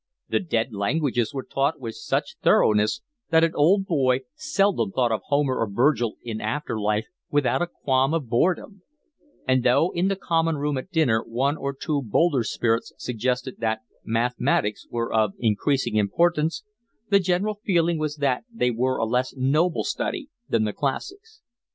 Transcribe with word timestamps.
The 0.29 0.39
dead 0.39 0.73
languages 0.73 1.31
were 1.31 1.43
taught 1.45 1.79
with 1.79 1.93
such 1.93 2.35
thoroughness 2.41 3.03
that 3.29 3.43
an 3.43 3.51
old 3.53 3.85
boy 3.85 4.21
seldom 4.33 4.89
thought 4.91 5.11
of 5.11 5.21
Homer 5.25 5.59
or 5.59 5.69
Virgil 5.69 6.17
in 6.23 6.41
after 6.41 6.79
life 6.79 7.05
without 7.29 7.61
a 7.61 7.67
qualm 7.67 8.11
of 8.15 8.27
boredom; 8.27 8.81
and 9.47 9.61
though 9.61 9.91
in 9.93 10.07
the 10.07 10.15
common 10.15 10.57
room 10.57 10.75
at 10.75 10.89
dinner 10.89 11.23
one 11.23 11.55
or 11.55 11.71
two 11.71 12.01
bolder 12.01 12.43
spirits 12.43 12.91
suggested 12.97 13.57
that 13.59 13.81
mathematics 14.03 14.87
were 14.89 15.13
of 15.13 15.33
increasing 15.37 15.97
importance, 15.97 16.63
the 17.09 17.19
general 17.19 17.59
feeling 17.63 17.99
was 17.99 18.15
that 18.15 18.43
they 18.51 18.71
were 18.71 18.97
a 18.97 19.05
less 19.05 19.35
noble 19.37 19.83
study 19.83 20.29
than 20.49 20.63
the 20.63 20.73
classics. 20.73 21.43